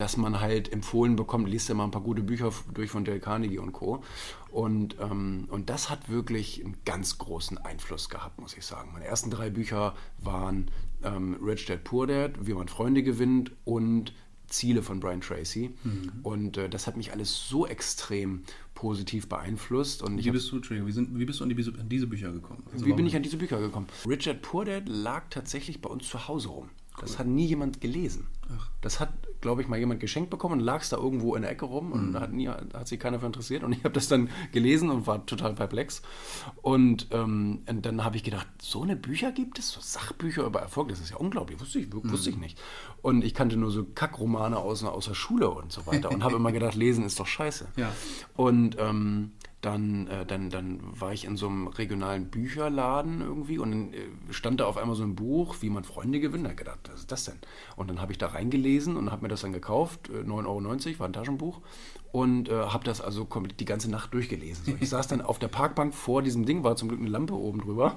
dass 0.00 0.16
man 0.16 0.40
halt 0.40 0.72
empfohlen 0.72 1.14
bekommt, 1.14 1.46
liest 1.46 1.68
ja 1.68 1.74
mal 1.74 1.84
ein 1.84 1.90
paar 1.90 2.00
gute 2.00 2.22
Bücher 2.22 2.50
durch 2.72 2.90
von 2.90 3.04
Dale 3.04 3.20
Carnegie 3.20 3.58
und 3.58 3.72
Co. 3.72 4.02
Und, 4.50 4.96
ähm, 4.98 5.46
und 5.50 5.68
das 5.68 5.90
hat 5.90 6.08
wirklich 6.08 6.64
einen 6.64 6.78
ganz 6.86 7.18
großen 7.18 7.58
Einfluss 7.58 8.08
gehabt, 8.08 8.40
muss 8.40 8.56
ich 8.56 8.64
sagen. 8.64 8.92
Meine 8.94 9.04
ersten 9.04 9.30
drei 9.30 9.50
Bücher 9.50 9.94
waren 10.18 10.70
ähm, 11.04 11.36
Rich 11.42 11.66
Dad 11.66 11.84
Poor 11.84 12.06
Dad, 12.06 12.32
Wie 12.40 12.54
man 12.54 12.68
Freunde 12.68 13.02
gewinnt 13.02 13.52
und 13.64 14.14
Ziele 14.46 14.82
von 14.82 15.00
Brian 15.00 15.20
Tracy. 15.20 15.74
Mhm. 15.84 16.12
Und 16.22 16.56
äh, 16.56 16.70
das 16.70 16.86
hat 16.86 16.96
mich 16.96 17.12
alles 17.12 17.48
so 17.48 17.66
extrem 17.66 18.42
positiv 18.72 19.28
beeinflusst. 19.28 20.02
Und 20.02 20.24
wie, 20.24 20.30
bist 20.30 20.50
du, 20.50 20.62
wie, 20.62 20.92
sind, 20.92 21.18
wie 21.18 21.26
bist 21.26 21.40
du 21.40 21.44
an, 21.44 21.50
die, 21.50 21.78
an 21.78 21.88
diese 21.90 22.06
Bücher 22.06 22.32
gekommen? 22.32 22.62
Also 22.72 22.86
wie 22.86 22.94
bin 22.94 23.06
ich 23.06 23.14
an 23.14 23.22
diese 23.22 23.36
Bücher 23.36 23.60
gekommen? 23.60 23.86
Richard 24.08 24.40
Poor 24.40 24.64
Dad 24.64 24.88
lag 24.88 25.24
tatsächlich 25.28 25.82
bei 25.82 25.90
uns 25.90 26.08
zu 26.08 26.26
Hause 26.26 26.48
rum. 26.48 26.70
Cool. 26.96 27.02
Das 27.02 27.18
hat 27.18 27.26
nie 27.26 27.46
jemand 27.46 27.80
gelesen. 27.80 28.28
Ach. 28.48 28.68
Das 28.80 29.00
hat 29.00 29.10
glaube 29.40 29.62
ich, 29.62 29.68
mal 29.68 29.78
jemand 29.78 30.00
geschenkt 30.00 30.30
bekommen 30.30 30.60
und 30.60 30.60
lag 30.60 30.82
es 30.82 30.90
da 30.90 30.96
irgendwo 30.96 31.34
in 31.34 31.42
der 31.42 31.50
Ecke 31.50 31.64
rum 31.64 31.92
und 31.92 32.10
mhm. 32.10 32.20
hat, 32.20 32.32
nie, 32.32 32.48
hat 32.48 32.88
sich 32.88 33.00
keiner 33.00 33.20
für 33.20 33.26
interessiert. 33.26 33.62
Und 33.62 33.72
ich 33.72 33.84
habe 33.84 33.94
das 33.94 34.08
dann 34.08 34.28
gelesen 34.52 34.90
und 34.90 35.06
war 35.06 35.24
total 35.26 35.54
perplex. 35.54 36.02
Und, 36.62 37.08
ähm, 37.10 37.60
und 37.66 37.86
dann 37.86 38.04
habe 38.04 38.16
ich 38.16 38.24
gedacht, 38.24 38.46
so 38.60 38.82
eine 38.82 38.96
Bücher 38.96 39.32
gibt 39.32 39.58
es? 39.58 39.70
So 39.70 39.80
Sachbücher 39.80 40.44
über 40.44 40.60
Erfolg, 40.60 40.88
das 40.88 41.00
ist 41.00 41.10
ja 41.10 41.16
unglaublich, 41.16 41.60
wusste 41.60 41.78
ich, 41.78 41.92
mhm. 41.92 42.10
wusste 42.10 42.30
ich 42.30 42.36
nicht. 42.36 42.60
Und 43.02 43.24
ich 43.24 43.34
kannte 43.34 43.56
nur 43.56 43.70
so 43.70 43.84
Kackromane 43.84 44.58
aus, 44.58 44.84
aus 44.84 45.06
der 45.06 45.14
Schule 45.14 45.50
und 45.50 45.72
so 45.72 45.86
weiter 45.86 46.10
und 46.10 46.22
habe 46.22 46.36
immer 46.40 46.52
gedacht, 46.52 46.74
lesen 46.74 47.04
ist 47.04 47.18
doch 47.18 47.26
scheiße. 47.26 47.68
Ja. 47.76 47.92
Und 48.36 48.76
ähm, 48.78 49.32
dann, 49.60 50.06
äh, 50.06 50.24
dann, 50.24 50.48
dann 50.48 50.80
war 50.98 51.12
ich 51.12 51.24
in 51.24 51.36
so 51.36 51.46
einem 51.46 51.66
regionalen 51.66 52.30
Bücherladen 52.30 53.20
irgendwie 53.20 53.58
und 53.58 53.70
dann 53.70 53.92
äh, 53.92 54.06
stand 54.30 54.60
da 54.60 54.66
auf 54.66 54.78
einmal 54.78 54.96
so 54.96 55.02
ein 55.02 55.14
Buch, 55.14 55.56
wie 55.60 55.68
man 55.68 55.84
Freunde 55.84 56.20
gewinnt. 56.20 56.46
Da 56.46 56.52
gedacht, 56.52 56.78
was 56.90 57.00
ist 57.00 57.12
das 57.12 57.24
denn? 57.24 57.38
Und 57.76 57.90
dann 57.90 58.00
habe 58.00 58.12
ich 58.12 58.18
da 58.18 58.28
reingelesen 58.28 58.96
und 58.96 59.10
habe 59.10 59.22
mir 59.22 59.28
das 59.28 59.42
dann 59.42 59.52
gekauft, 59.52 60.08
9,90 60.10 60.24
äh, 60.24 60.28
Euro, 60.46 60.98
war 61.00 61.08
ein 61.08 61.12
Taschenbuch 61.12 61.60
und 62.12 62.48
äh, 62.48 62.52
habe 62.52 62.84
das 62.84 63.00
also 63.00 63.24
komplett 63.24 63.60
die 63.60 63.64
ganze 63.64 63.90
Nacht 63.90 64.12
durchgelesen. 64.14 64.64
So, 64.64 64.72
ich 64.80 64.88
saß 64.88 65.08
dann 65.08 65.20
auf 65.20 65.38
der 65.38 65.48
Parkbank 65.48 65.94
vor 65.94 66.22
diesem 66.22 66.44
Ding, 66.44 66.64
war 66.64 66.76
zum 66.76 66.88
Glück 66.88 67.00
eine 67.00 67.10
Lampe 67.10 67.34
oben 67.34 67.60
drüber, 67.60 67.96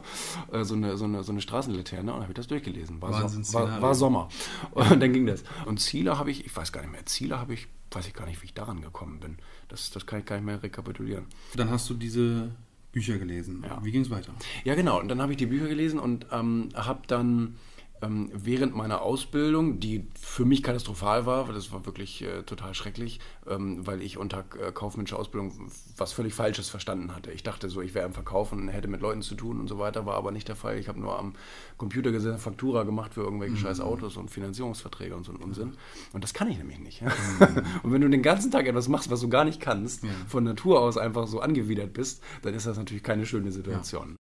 äh, 0.51 0.63
so, 0.63 0.75
eine, 0.75 0.97
so, 0.97 1.05
eine, 1.05 1.23
so 1.23 1.31
eine 1.31 1.41
Straßenlaterne 1.41 2.13
und 2.13 2.21
habe 2.21 2.31
ich 2.31 2.35
das 2.35 2.47
durchgelesen. 2.47 3.01
War, 3.01 3.29
so, 3.29 3.53
war, 3.53 3.81
war 3.81 3.95
Sommer. 3.95 4.29
Und 4.71 5.01
dann 5.01 5.13
ging 5.13 5.25
das. 5.25 5.43
Und 5.65 5.79
Ziele 5.79 6.19
habe 6.19 6.29
ich, 6.29 6.45
ich 6.45 6.55
weiß 6.55 6.71
gar 6.71 6.81
nicht 6.81 6.91
mehr, 6.91 7.05
Ziele 7.05 7.39
habe 7.39 7.53
ich, 7.53 7.67
weiß 7.95 8.07
ich 8.07 8.13
gar 8.13 8.25
nicht, 8.25 8.41
wie 8.41 8.45
ich 8.45 8.53
daran 8.53 8.81
gekommen 8.81 9.19
bin. 9.19 9.37
Das, 9.67 9.91
das 9.91 10.05
kann 10.05 10.19
ich 10.19 10.25
gar 10.25 10.35
nicht 10.37 10.45
mehr 10.45 10.61
rekapitulieren. 10.61 11.25
Dann 11.55 11.69
hast 11.69 11.89
du 11.89 11.93
diese 11.93 12.51
Bücher 12.91 13.17
gelesen. 13.17 13.63
Ja. 13.67 13.83
Wie 13.83 13.91
ging 13.91 14.01
es 14.01 14.09
weiter? 14.09 14.33
Ja, 14.63 14.75
genau. 14.75 14.99
Und 14.99 15.07
dann 15.07 15.21
habe 15.21 15.33
ich 15.33 15.37
die 15.37 15.47
Bücher 15.47 15.67
gelesen 15.67 15.99
und 15.99 16.27
ähm, 16.31 16.69
habe 16.75 17.01
dann 17.07 17.55
ähm, 18.03 18.29
während 18.33 18.75
meiner 18.75 19.01
Ausbildung, 19.01 19.79
die 19.79 20.07
für 20.19 20.45
mich 20.45 20.63
katastrophal 20.63 21.25
war, 21.25 21.47
weil 21.47 21.55
das 21.55 21.71
war 21.71 21.85
wirklich 21.85 22.21
äh, 22.21 22.43
total 22.43 22.73
schrecklich, 22.73 23.19
ähm, 23.47 23.85
weil 23.85 24.01
ich 24.01 24.17
unter 24.17 24.43
äh, 24.59 24.71
kaufmännischer 24.71 25.17
Ausbildung 25.17 25.71
was 25.97 26.13
völlig 26.13 26.33
Falsches 26.33 26.69
verstanden 26.69 27.15
hatte. 27.15 27.31
Ich 27.31 27.43
dachte 27.43 27.69
so, 27.69 27.81
ich 27.81 27.93
wäre 27.93 28.05
im 28.05 28.13
Verkauf 28.13 28.51
und 28.51 28.67
hätte 28.67 28.87
mit 28.87 29.01
Leuten 29.01 29.21
zu 29.21 29.35
tun 29.35 29.59
und 29.59 29.67
so 29.67 29.79
weiter, 29.79 30.05
war 30.05 30.15
aber 30.15 30.31
nicht 30.31 30.47
der 30.47 30.55
Fall. 30.55 30.77
Ich 30.77 30.87
habe 30.87 30.99
nur 30.99 31.17
am 31.17 31.33
Computer 31.77 32.11
gesessen, 32.11 32.39
Faktura 32.39 32.83
gemacht 32.83 33.13
für 33.13 33.21
irgendwelche 33.21 33.55
mhm. 33.55 33.59
scheiß 33.59 33.79
Autos 33.79 34.17
und 34.17 34.29
Finanzierungsverträge 34.29 35.15
und 35.15 35.23
so 35.23 35.31
einen 35.31 35.41
Unsinn. 35.41 35.77
Und 36.11 36.23
das 36.23 36.33
kann 36.33 36.49
ich 36.49 36.57
nämlich 36.57 36.79
nicht. 36.79 37.01
Mhm. 37.01 37.09
und 37.83 37.91
wenn 37.91 38.01
du 38.01 38.09
den 38.09 38.21
ganzen 38.21 38.51
Tag 38.51 38.67
etwas 38.67 38.87
machst, 38.87 39.09
was 39.09 39.21
du 39.21 39.29
gar 39.29 39.45
nicht 39.45 39.59
kannst, 39.59 40.03
ja. 40.03 40.09
von 40.27 40.43
Natur 40.43 40.81
aus 40.81 40.97
einfach 40.97 41.27
so 41.27 41.39
angewidert 41.39 41.93
bist, 41.93 42.23
dann 42.41 42.53
ist 42.53 42.65
das 42.65 42.77
natürlich 42.77 43.03
keine 43.03 43.25
schöne 43.25 43.51
Situation. 43.51 44.11
Ja. 44.11 44.15